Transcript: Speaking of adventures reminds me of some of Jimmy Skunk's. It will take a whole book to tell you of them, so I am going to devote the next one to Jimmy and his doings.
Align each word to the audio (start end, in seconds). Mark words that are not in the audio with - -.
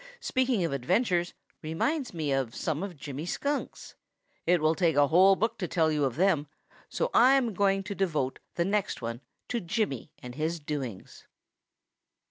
Speaking 0.19 0.63
of 0.63 0.73
adventures 0.73 1.35
reminds 1.61 2.11
me 2.11 2.31
of 2.31 2.55
some 2.55 2.81
of 2.81 2.97
Jimmy 2.97 3.27
Skunk's. 3.27 3.93
It 4.47 4.59
will 4.59 4.73
take 4.73 4.95
a 4.95 5.09
whole 5.09 5.35
book 5.35 5.59
to 5.59 5.67
tell 5.67 5.91
you 5.91 6.05
of 6.05 6.15
them, 6.15 6.47
so 6.89 7.11
I 7.13 7.35
am 7.35 7.53
going 7.53 7.83
to 7.83 7.93
devote 7.93 8.39
the 8.55 8.65
next 8.65 9.03
one 9.03 9.21
to 9.49 9.59
Jimmy 9.59 10.11
and 10.17 10.33
his 10.33 10.59
doings. 10.59 11.27